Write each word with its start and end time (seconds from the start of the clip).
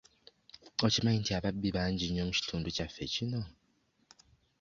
Okimanyi 0.85 1.19
nti 1.21 1.31
ababbi 1.37 1.69
bangi 1.75 2.05
nnyo 2.07 2.23
mu 2.27 2.33
kitundu 2.37 2.67
kyaffe 2.75 3.03
kino? 3.13 3.41